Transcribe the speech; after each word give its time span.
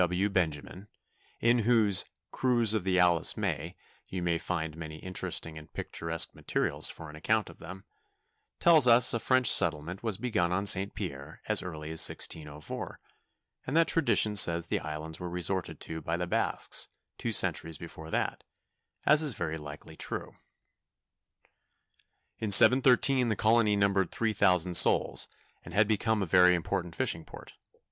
G. 0.01 0.03
W. 0.03 0.29
Benjamin, 0.31 0.87
in 1.41 1.59
whose 1.59 2.05
"Cruise 2.31 2.73
of 2.73 2.83
the 2.83 2.97
Alice 2.97 3.37
May" 3.37 3.75
you 4.07 4.23
may 4.23 4.39
find 4.39 4.75
many 4.75 4.95
interesting 4.97 5.59
and 5.59 5.71
picturesque 5.71 6.33
materials 6.33 6.87
for 6.87 7.07
an 7.07 7.15
account 7.15 7.51
of 7.51 7.59
them, 7.59 7.85
tells 8.59 8.87
us 8.87 9.13
a 9.13 9.19
French 9.19 9.51
settlement 9.51 10.01
was 10.01 10.17
begun 10.17 10.51
on 10.51 10.65
St. 10.65 10.95
Pierre 10.95 11.39
as 11.47 11.61
early 11.61 11.91
as 11.91 11.99
1604, 11.99 12.97
and 13.67 13.77
that 13.77 13.87
tradition 13.87 14.35
says 14.35 14.65
the 14.65 14.79
islands 14.79 15.19
were 15.19 15.29
resorted 15.29 15.79
to 15.81 16.01
by 16.01 16.17
the 16.17 16.25
Basques 16.25 16.87
two 17.19 17.31
centuries 17.31 17.77
before 17.77 18.09
that, 18.09 18.43
as 19.05 19.21
is 19.21 19.35
very 19.35 19.59
likely 19.59 19.95
true. 19.95 20.29
In 22.39 22.47
1713 22.49 23.27
the 23.29 23.35
colony 23.35 23.75
numbered 23.75 24.09
three 24.09 24.33
thousand 24.33 24.73
souls, 24.73 25.27
and 25.63 25.75
had 25.75 25.87
become 25.87 26.23
a 26.23 26.25
very 26.25 26.55
important 26.55 26.95
fishing 26.95 27.23
port. 27.23 27.53